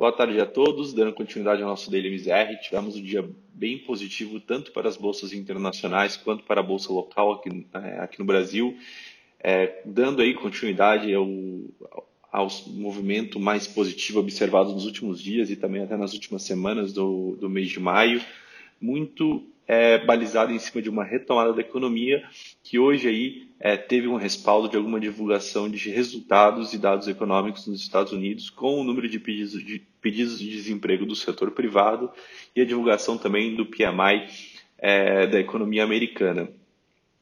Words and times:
Boa 0.00 0.12
tarde 0.12 0.40
a 0.40 0.46
todos, 0.46 0.94
dando 0.94 1.12
continuidade 1.12 1.60
ao 1.60 1.68
nosso 1.68 1.90
Daily 1.90 2.08
MZR. 2.08 2.58
Tivemos 2.62 2.96
um 2.96 3.02
dia 3.02 3.22
bem 3.52 3.76
positivo, 3.76 4.40
tanto 4.40 4.72
para 4.72 4.88
as 4.88 4.96
bolsas 4.96 5.34
internacionais 5.34 6.16
quanto 6.16 6.42
para 6.44 6.60
a 6.60 6.62
bolsa 6.62 6.90
local 6.90 7.32
aqui, 7.32 7.66
é, 7.74 7.98
aqui 7.98 8.18
no 8.18 8.24
Brasil, 8.24 8.78
é, 9.38 9.82
dando 9.84 10.22
aí 10.22 10.32
continuidade 10.32 11.12
ao, 11.12 11.28
ao 12.32 12.48
movimento 12.68 13.38
mais 13.38 13.66
positivo 13.66 14.20
observado 14.20 14.72
nos 14.72 14.86
últimos 14.86 15.22
dias 15.22 15.50
e 15.50 15.56
também 15.56 15.82
até 15.82 15.98
nas 15.98 16.14
últimas 16.14 16.44
semanas 16.44 16.94
do, 16.94 17.36
do 17.38 17.50
mês 17.50 17.68
de 17.68 17.78
maio, 17.78 18.22
muito 18.80 19.46
é, 19.70 20.04
balizado 20.04 20.52
em 20.52 20.58
cima 20.58 20.82
de 20.82 20.90
uma 20.90 21.04
retomada 21.04 21.52
da 21.52 21.60
economia 21.60 22.24
que 22.60 22.76
hoje 22.76 23.06
aí 23.06 23.48
é, 23.60 23.76
teve 23.76 24.08
um 24.08 24.16
respaldo 24.16 24.68
de 24.68 24.76
alguma 24.76 24.98
divulgação 24.98 25.70
de 25.70 25.88
resultados 25.90 26.72
e 26.72 26.78
dados 26.78 27.06
econômicos 27.06 27.68
nos 27.68 27.80
Estados 27.80 28.12
Unidos, 28.12 28.50
com 28.50 28.80
o 28.80 28.82
número 28.82 29.08
de 29.08 29.20
pedidos 29.20 29.64
de, 29.64 29.80
pedidos 30.02 30.40
de 30.40 30.50
desemprego 30.50 31.06
do 31.06 31.14
setor 31.14 31.52
privado 31.52 32.10
e 32.56 32.62
a 32.62 32.64
divulgação 32.64 33.16
também 33.16 33.54
do 33.54 33.64
PMI 33.64 34.26
é, 34.76 35.28
da 35.28 35.38
economia 35.38 35.84
americana. 35.84 36.48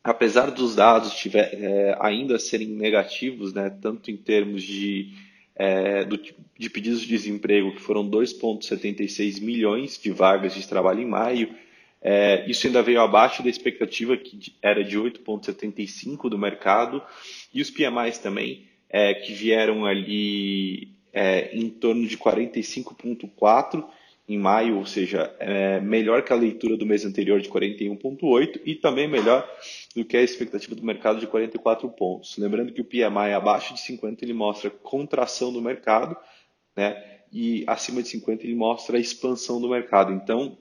Apesar 0.02 0.50
dos 0.50 0.74
dados 0.74 1.12
tiver, 1.12 1.50
é, 1.52 1.98
ainda 2.00 2.38
serem 2.38 2.68
negativos, 2.68 3.52
né, 3.52 3.68
tanto 3.68 4.10
em 4.10 4.16
termos 4.16 4.62
de, 4.62 5.12
é, 5.54 6.02
do, 6.02 6.18
de 6.58 6.70
pedidos 6.70 7.02
de 7.02 7.08
desemprego, 7.08 7.74
que 7.74 7.82
foram 7.82 8.08
2,76 8.08 9.38
milhões 9.42 10.00
de 10.02 10.10
vagas 10.10 10.54
de 10.54 10.66
trabalho 10.66 11.02
em 11.02 11.06
maio, 11.06 11.54
é, 12.00 12.44
isso 12.48 12.66
ainda 12.66 12.82
veio 12.82 13.00
abaixo 13.00 13.42
da 13.42 13.48
expectativa, 13.48 14.16
que 14.16 14.54
era 14.62 14.84
de 14.84 14.98
8,75 14.98 16.28
do 16.28 16.38
mercado, 16.38 17.02
e 17.52 17.60
os 17.60 17.70
PMIs 17.70 18.18
também, 18.18 18.68
é, 18.88 19.14
que 19.14 19.32
vieram 19.32 19.84
ali 19.84 20.94
é, 21.12 21.56
em 21.56 21.68
torno 21.68 22.06
de 22.06 22.16
45,4 22.16 23.84
em 24.28 24.38
maio, 24.38 24.76
ou 24.76 24.84
seja, 24.84 25.34
é, 25.38 25.80
melhor 25.80 26.22
que 26.22 26.32
a 26.32 26.36
leitura 26.36 26.76
do 26.76 26.84
mês 26.84 27.04
anterior 27.04 27.40
de 27.40 27.48
41,8 27.48 28.60
e 28.64 28.74
também 28.74 29.08
melhor 29.08 29.48
do 29.96 30.04
que 30.04 30.18
a 30.18 30.22
expectativa 30.22 30.74
do 30.74 30.84
mercado 30.84 31.18
de 31.18 31.26
44 31.26 31.88
pontos. 31.88 32.36
Lembrando 32.36 32.72
que 32.72 32.82
o 32.82 32.84
PMI 32.84 33.32
abaixo 33.34 33.72
de 33.72 33.80
50 33.80 34.22
ele 34.22 34.34
mostra 34.34 34.68
contração 34.68 35.50
do 35.50 35.62
mercado, 35.62 36.14
né? 36.76 37.02
E 37.32 37.64
acima 37.66 38.02
de 38.02 38.08
50 38.08 38.44
ele 38.44 38.54
mostra 38.54 38.98
a 38.98 39.00
expansão 39.00 39.60
do 39.60 39.70
mercado. 39.70 40.12
Então, 40.12 40.58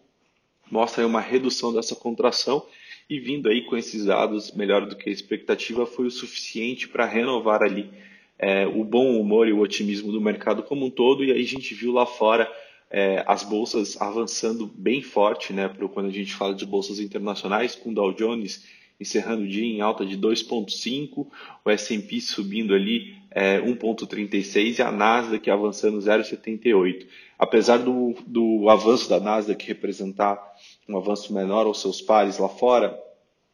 mostra 0.72 1.06
uma 1.06 1.22
redução 1.22 1.74
dessa 1.74 1.96
contração 1.96 2.66
e 3.10 3.20
vindo 3.20 3.50
aí 3.50 3.62
com 3.64 3.78
esses 3.78 4.06
dados 4.06 4.52
melhor 4.52 4.86
do 4.86 4.96
que 4.96 5.10
a 5.10 5.14
expectativa 5.14 5.86
foi 5.86 6.08
o 6.08 6.12
suficiente 6.12 6.88
para 6.88 7.06
renovar 7.06 7.64
ali 7.64 7.90
é, 8.38 8.68
o 8.68 8.84
bom 8.84 9.20
humor 9.20 9.48
e 9.48 9.54
o 9.54 9.60
otimismo 9.60 10.12
do 10.12 10.22
mercado 10.22 10.64
como 10.64 10.86
um 10.86 10.90
todo. 10.90 11.24
E 11.24 11.32
aí 11.32 11.42
a 11.42 11.48
gente 11.48 11.74
viu 11.74 11.92
lá 11.92 12.06
fora 12.06 12.52
é, 12.90 13.24
as 13.28 13.44
bolsas 13.44 14.00
avançando 14.02 14.68
bem 14.68 15.02
forte, 15.02 15.54
né, 15.54 15.70
quando 15.94 16.08
a 16.08 16.12
gente 16.12 16.34
fala 16.34 16.54
de 16.54 16.66
bolsas 16.66 17.00
internacionais, 17.00 17.76
com 17.76 17.90
o 17.90 17.94
Dow 17.94 18.14
Jones 18.14 18.66
encerrando 19.00 19.44
o 19.44 19.48
dia 19.48 19.66
em 19.66 19.82
alta 19.82 20.06
de 20.06 20.18
2,5, 20.18 21.28
o 21.64 21.70
S&P 21.70 22.20
subindo 22.20 22.74
ali 22.74 23.16
é, 23.32 23.60
1,36 23.60 24.80
e 24.80 24.82
a 24.82 24.92
Nasdaq 24.92 25.50
avançando 25.50 26.00
0,78. 26.00 27.08
Apesar 27.38 27.78
do, 27.78 28.16
do 28.26 28.70
avanço 28.70 29.10
da 29.10 29.20
Nasdaq 29.20 29.66
representar 29.68 30.42
um 30.90 30.98
avanço 30.98 31.34
menor 31.34 31.66
aos 31.68 31.82
seus 31.82 32.02
pares 32.02 32.40
lá 32.40 32.50
fora, 32.50 33.00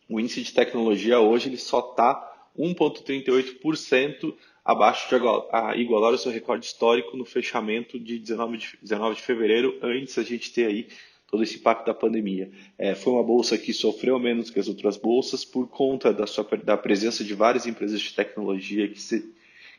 o 0.09 0.19
índice 0.19 0.41
de 0.41 0.53
tecnologia 0.53 1.19
hoje 1.19 1.49
ele 1.49 1.57
só 1.57 1.79
está 1.79 2.31
1,38% 2.57 4.33
abaixo 4.63 5.09
de 5.09 5.81
igualar 5.81 6.13
o 6.13 6.17
seu 6.17 6.31
recorde 6.31 6.65
histórico 6.65 7.17
no 7.17 7.25
fechamento 7.25 7.99
de 7.99 8.17
19 8.17 8.57
de, 8.57 8.77
19 8.81 9.15
de 9.15 9.21
fevereiro, 9.21 9.77
antes 9.81 10.17
a 10.17 10.23
gente 10.23 10.53
ter 10.53 10.67
aí 10.67 10.87
todo 11.33 11.41
esse 11.41 11.57
impacto 11.57 11.87
da 11.87 11.95
pandemia. 11.95 12.51
É, 12.77 12.93
foi 12.93 13.11
uma 13.11 13.23
bolsa 13.23 13.57
que 13.57 13.73
sofreu 13.73 14.19
menos 14.19 14.51
que 14.51 14.59
as 14.59 14.67
outras 14.67 14.97
bolsas 14.97 15.43
por 15.43 15.67
conta 15.67 16.13
da, 16.13 16.27
sua, 16.27 16.47
da 16.63 16.77
presença 16.77 17.23
de 17.23 17.33
várias 17.33 17.65
empresas 17.65 17.99
de 17.99 18.13
tecnologia 18.13 18.87
que, 18.87 19.01
se, 19.01 19.33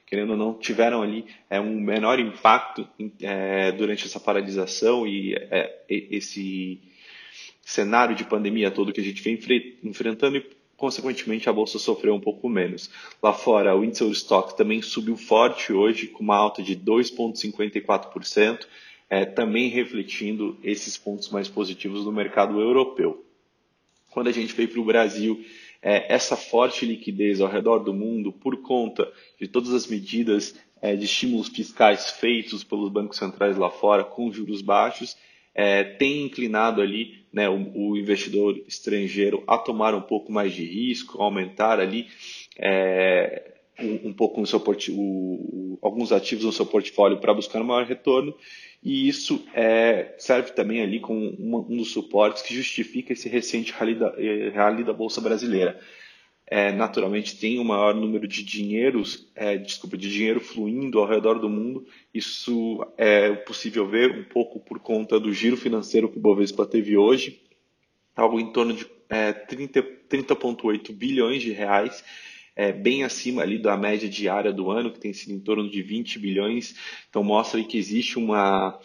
querendo 0.05 0.31
ou 0.31 0.37
não, 0.37 0.55
tiveram 0.55 1.01
ali 1.01 1.25
é, 1.49 1.61
um 1.61 1.79
menor 1.81 2.19
impacto 2.19 2.89
é, 3.23 3.71
durante 3.71 4.05
essa 4.05 4.19
paralisação 4.19 5.07
e 5.07 5.37
é, 5.37 5.85
esse 5.89 6.81
cenário 7.63 8.17
de 8.17 8.25
pandemia 8.25 8.73
todo 8.73 8.93
que 8.93 9.01
a 9.01 9.05
gente 9.05 9.23
vem 9.23 9.39
enfrentando 9.85 10.39
e, 10.39 10.45
consequentemente, 10.77 11.49
a 11.49 11.53
bolsa 11.53 11.79
sofreu 11.79 12.17
um 12.17 12.21
pouco 12.21 12.49
menos. 12.49 12.91
Lá 13.23 13.33
fora, 13.33 13.77
o 13.77 13.85
índice 13.85 14.03
Eurostock 14.03 14.57
também 14.57 14.83
subiu 14.83 15.17
forte 15.17 15.73
hoje, 15.73 16.09
com 16.09 16.25
uma 16.25 16.35
alta 16.35 16.65
de 16.65 16.75
2,54% 16.75 18.67
é, 19.15 19.25
também 19.25 19.69
refletindo 19.69 20.59
esses 20.65 20.99
pontos 20.99 21.29
mais 21.31 21.49
positivos 21.49 22.05
no 22.05 22.11
mercado 22.11 22.61
europeu. 22.61 23.25
Quando 24.11 24.27
a 24.27 24.33
gente 24.33 24.53
veio 24.53 24.69
para 24.69 24.81
o 24.81 24.85
Brasil, 24.85 25.45
é, 25.81 26.13
essa 26.13 26.37
forte 26.37 26.85
liquidez 26.85 27.41
ao 27.41 27.49
redor 27.49 27.79
do 27.79 27.95
mundo, 27.95 28.33
por 28.33 28.61
conta 28.63 29.09
de 29.41 29.47
todas 29.47 29.73
as 29.73 29.87
medidas 29.87 30.59
é, 30.83 30.97
de 30.97 31.05
estímulos 31.05 31.47
fiscais 31.47 32.11
feitos 32.11 32.65
pelos 32.65 32.91
bancos 32.91 33.17
centrais 33.17 33.57
lá 33.57 33.71
fora, 33.71 34.03
com 34.03 34.33
juros 34.33 34.61
baixos, 34.61 35.17
é, 35.55 35.85
tem 35.85 36.25
inclinado 36.25 36.83
ali 36.83 37.25
né, 37.33 37.49
o, 37.49 37.71
o, 37.73 37.97
investidor 37.97 38.61
estrangeiro 38.67 39.45
a 39.47 39.57
tomar 39.57 39.95
um 39.95 40.03
pouco 40.03 40.33
mais 40.33 40.53
de 40.53 40.65
risco, 40.65 41.23
aumentar 41.23 41.79
ali 41.79 42.09
é, 42.59 43.54
um, 43.79 44.09
um, 44.09 44.13
pouco 44.13 44.41
no 44.41 44.47
seu 44.47 44.63
o, 44.91 45.79
alguns 45.83 46.13
ativos 46.13 46.45
no 46.45 46.53
seu 46.53 46.67
portfólio 46.67 47.19
para 47.19 47.35
buscar 47.35 47.61
um 47.61 47.65
maior 47.65 47.85
retorno 47.85 48.35
e 48.83 49.09
isso 49.09 49.45
é, 49.55 50.15
serve 50.19 50.53
também 50.53 50.83
ali 50.83 51.01
como 51.01 51.31
uma, 51.31 51.59
um 51.59 51.79
dos 51.79 51.91
suportes 51.91 52.43
que 52.43 52.55
justifica 52.55 53.15
esse 53.15 53.29
recente 53.29 53.73
rally 53.73 53.95
da, 53.95 54.15
eh, 54.19 54.51
rally 54.51 54.85
da 54.85 54.93
Bolsa 54.93 55.23
Brasileira. 55.23 55.81
É, 56.47 56.71
naturalmente 56.71 57.39
tem 57.39 57.59
um 57.59 57.65
maior 57.65 57.95
número 57.95 58.29
de 58.29 58.43
dinheiros, 58.45 59.27
é, 59.35 59.57
desculpa, 59.57 59.97
de 59.97 60.13
dinheiro 60.13 60.39
fluindo 60.39 60.99
ao 60.99 61.09
redor 61.09 61.39
do 61.39 61.49
mundo. 61.49 61.87
Isso 62.13 62.87
é 62.99 63.33
possível 63.33 63.89
ver 63.89 64.11
um 64.11 64.25
pouco 64.25 64.61
por 64.61 64.79
conta 64.79 65.19
do 65.19 65.33
giro 65.33 65.57
financeiro 65.57 66.11
que 66.11 66.19
o 66.19 66.21
Bovespa 66.21 66.67
teve 66.67 66.99
hoje, 66.99 67.41
algo 68.15 68.39
em 68.39 68.53
torno 68.53 68.75
de 68.75 68.87
é, 69.09 69.33
30,8 69.33 69.95
30 70.09 70.93
bilhões 70.93 71.43
de 71.43 71.53
reais, 71.53 72.05
é, 72.57 72.73
bem 72.73 73.03
acima 73.03 73.43
ali 73.43 73.59
da 73.59 73.77
média 73.77 74.09
diária 74.09 74.53
do 74.53 74.71
ano, 74.71 74.93
que 74.93 75.01
tem 75.01 75.13
sido 75.13 75.33
em 75.33 75.41
torno 75.41 75.69
de 75.69 75.83
20 75.83 76.19
bilhões. 76.19 76.75
Então 77.09 77.23
mostra 77.25 77.63
que 77.65 77.77
existe 77.77 78.19
uma, 78.19 78.79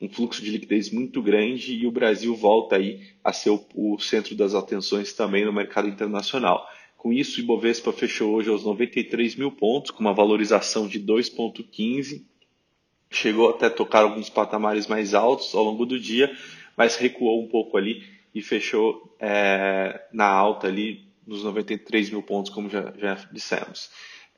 um 0.00 0.08
fluxo 0.08 0.42
de 0.42 0.50
liquidez 0.50 0.90
muito 0.90 1.20
grande 1.20 1.74
e 1.74 1.86
o 1.86 1.90
Brasil 1.90 2.34
volta 2.36 2.76
aí 2.76 3.00
a 3.24 3.32
ser 3.32 3.50
o, 3.50 3.66
o 3.74 3.98
centro 3.98 4.34
das 4.34 4.54
atenções 4.54 5.12
também 5.12 5.44
no 5.44 5.52
mercado 5.52 5.88
internacional. 5.88 6.66
Com 6.96 7.12
isso, 7.12 7.38
o 7.38 7.42
Ibovespa 7.42 7.92
fechou 7.92 8.34
hoje 8.34 8.48
aos 8.48 8.64
93 8.64 9.36
mil 9.36 9.52
pontos, 9.52 9.90
com 9.90 10.00
uma 10.00 10.14
valorização 10.14 10.88
de 10.88 11.00
2,15. 11.00 12.24
Chegou 13.10 13.50
até 13.50 13.68
tocar 13.68 14.02
alguns 14.02 14.28
patamares 14.28 14.86
mais 14.86 15.14
altos 15.14 15.54
ao 15.54 15.62
longo 15.62 15.86
do 15.86 16.00
dia, 16.00 16.36
mas 16.76 16.96
recuou 16.96 17.42
um 17.42 17.48
pouco 17.48 17.76
ali 17.76 18.02
e 18.34 18.42
fechou 18.42 19.16
é, 19.20 20.00
na 20.12 20.26
alta 20.26 20.66
ali 20.66 21.05
nos 21.26 21.42
93 21.42 22.10
mil 22.10 22.22
pontos, 22.22 22.52
como 22.52 22.70
já, 22.70 22.92
já 22.96 23.14
dissemos. 23.32 23.90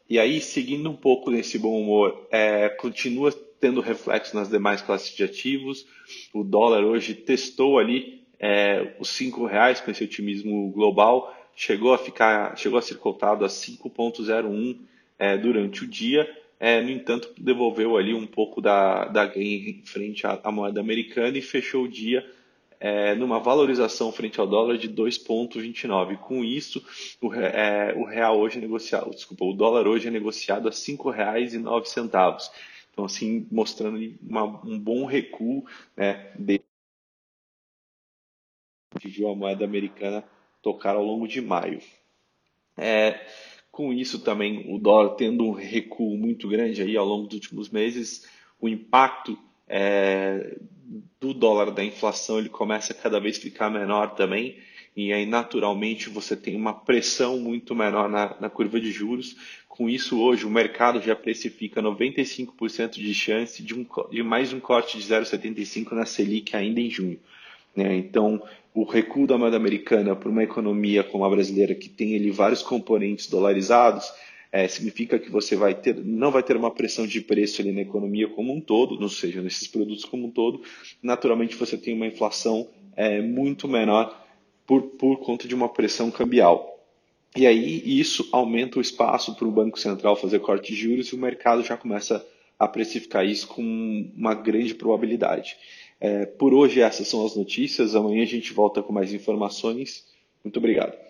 E 0.08 0.18
aí, 0.18 0.40
seguindo 0.40 0.88
um 0.88 0.96
pouco 0.96 1.30
nesse 1.30 1.58
bom 1.58 1.78
humor, 1.78 2.26
é, 2.30 2.68
continua 2.70 3.30
tendo 3.60 3.80
reflexo 3.80 4.34
nas 4.34 4.48
demais 4.48 4.80
classes 4.80 5.14
de 5.14 5.22
ativos. 5.22 5.86
O 6.32 6.42
dólar 6.42 6.82
hoje 6.84 7.14
testou 7.14 7.78
ali 7.78 8.24
é, 8.40 8.94
os 8.98 9.08
cinco 9.08 9.44
reais 9.44 9.80
com 9.80 9.90
esse 9.90 10.02
otimismo 10.04 10.70
global, 10.70 11.34
chegou 11.54 11.92
a 11.92 11.98
ficar, 11.98 12.56
chegou 12.56 12.78
a 12.78 12.82
ser 12.82 12.96
cotado 12.96 13.44
a 13.44 13.48
5,01 13.48 14.78
é, 15.18 15.36
durante 15.36 15.84
o 15.84 15.86
dia. 15.86 16.28
É, 16.60 16.80
no 16.80 16.90
entanto, 16.90 17.32
devolveu 17.38 17.96
ali 17.96 18.14
um 18.14 18.26
pouco 18.26 18.60
da, 18.60 19.04
da 19.04 19.26
ganha 19.26 19.70
em 19.70 19.82
frente 19.84 20.26
à, 20.26 20.40
à 20.42 20.50
moeda 20.50 20.80
americana 20.80 21.36
e 21.36 21.42
fechou 21.42 21.84
o 21.84 21.88
dia 21.88 22.24
é, 22.80 23.14
numa 23.14 23.40
valorização 23.40 24.12
frente 24.12 24.38
ao 24.40 24.46
dólar 24.46 24.78
de 24.78 24.88
2,29. 24.88 26.18
Com 26.18 26.44
isso, 26.44 26.84
o, 27.20 27.32
é, 27.34 27.94
o, 27.96 28.04
real 28.04 28.38
hoje 28.38 28.58
é 28.58 28.60
negociado, 28.60 29.10
desculpa, 29.10 29.44
o 29.44 29.52
dólar 29.52 29.86
hoje 29.86 30.08
é 30.08 30.10
negociado 30.10 30.68
a 30.68 30.70
R$ 30.70 30.76
5,09. 30.76 32.50
Então, 32.92 33.04
assim, 33.04 33.46
mostrando 33.50 33.98
uma, 34.22 34.44
um 34.64 34.78
bom 34.78 35.04
recuo 35.04 35.64
né, 35.96 36.32
de 36.38 36.60
a 39.24 39.34
moeda 39.34 39.64
americana 39.64 40.24
tocar 40.62 40.96
ao 40.96 41.04
longo 41.04 41.28
de 41.28 41.40
maio. 41.40 41.80
É, 42.76 43.26
com 43.70 43.92
isso 43.92 44.20
também 44.20 44.72
o 44.72 44.78
dólar 44.78 45.14
tendo 45.14 45.44
um 45.44 45.52
recuo 45.52 46.16
muito 46.16 46.48
grande 46.48 46.82
aí 46.82 46.96
ao 46.96 47.06
longo 47.06 47.26
dos 47.26 47.34
últimos 47.34 47.70
meses, 47.70 48.28
o 48.60 48.68
impacto 48.68 49.38
é, 49.68 50.58
do 51.32 51.38
dólar 51.38 51.70
da 51.70 51.84
inflação 51.84 52.38
ele 52.38 52.48
começa 52.48 52.92
a 52.92 52.96
cada 52.96 53.18
vez 53.20 53.38
ficar 53.38 53.70
menor 53.70 54.14
também 54.14 54.56
e 54.96 55.12
aí 55.12 55.26
naturalmente 55.26 56.08
você 56.08 56.36
tem 56.36 56.56
uma 56.56 56.72
pressão 56.72 57.38
muito 57.38 57.74
menor 57.74 58.08
na, 58.08 58.36
na 58.40 58.50
curva 58.50 58.80
de 58.80 58.90
juros 58.90 59.36
Com 59.78 59.88
isso, 59.88 60.20
hoje, 60.20 60.44
o 60.44 60.50
mercado 60.50 61.00
já 61.00 61.14
precifica 61.14 61.80
95% 61.80 62.94
de 62.94 63.14
chance 63.14 63.62
de, 63.62 63.76
um, 63.76 63.86
de 64.10 64.24
mais 64.24 64.52
um 64.52 64.58
corte 64.58 64.98
de 64.98 65.04
0,75 65.04 65.92
na 65.92 66.04
Selic 66.04 66.56
ainda 66.56 66.80
em 66.80 66.90
junho. 66.90 67.16
Né? 67.76 67.94
Então, 67.94 68.42
o 68.74 68.82
recuo 68.82 69.24
da 69.24 69.38
moeda 69.38 69.56
americana 69.56 70.16
para 70.16 70.28
uma 70.28 70.42
economia 70.42 71.04
como 71.04 71.24
a 71.24 71.30
brasileira, 71.30 71.76
que 71.76 71.88
tem 71.88 72.16
ali 72.16 72.32
vários 72.32 72.60
componentes 72.60 73.28
dolarizados, 73.28 74.12
é, 74.50 74.66
significa 74.66 75.18
que 75.18 75.30
você 75.30 75.54
vai 75.56 75.74
ter, 75.74 75.94
não 75.94 76.30
vai 76.30 76.42
ter 76.42 76.56
uma 76.56 76.70
pressão 76.70 77.06
de 77.06 77.20
preço 77.20 77.60
ali 77.60 77.72
na 77.72 77.82
economia 77.82 78.28
como 78.28 78.52
um 78.54 78.60
todo, 78.60 79.00
ou 79.00 79.08
seja, 79.08 79.42
nesses 79.42 79.68
produtos 79.68 80.04
como 80.04 80.26
um 80.26 80.30
todo. 80.30 80.62
Naturalmente, 81.02 81.56
você 81.56 81.76
tem 81.76 81.94
uma 81.94 82.06
inflação 82.06 82.68
é, 82.96 83.20
muito 83.20 83.68
menor 83.68 84.26
por, 84.66 84.82
por 84.82 85.18
conta 85.18 85.46
de 85.46 85.54
uma 85.54 85.68
pressão 85.68 86.10
cambial. 86.10 86.78
E 87.36 87.46
aí 87.46 87.82
isso 88.00 88.28
aumenta 88.32 88.78
o 88.78 88.82
espaço 88.82 89.34
para 89.34 89.46
o 89.46 89.50
Banco 89.50 89.78
Central 89.78 90.16
fazer 90.16 90.40
corte 90.40 90.72
de 90.72 90.80
juros 90.80 91.08
e 91.08 91.14
o 91.14 91.18
mercado 91.18 91.62
já 91.62 91.76
começa 91.76 92.26
a 92.58 92.66
precificar 92.66 93.24
isso 93.24 93.46
com 93.48 93.62
uma 94.16 94.34
grande 94.34 94.74
probabilidade. 94.74 95.56
É, 96.00 96.26
por 96.26 96.54
hoje 96.54 96.80
essas 96.80 97.06
são 97.06 97.24
as 97.24 97.36
notícias. 97.36 97.94
Amanhã 97.94 98.22
a 98.22 98.26
gente 98.26 98.52
volta 98.52 98.82
com 98.82 98.92
mais 98.92 99.12
informações. 99.12 100.06
Muito 100.42 100.56
obrigado. 100.56 101.07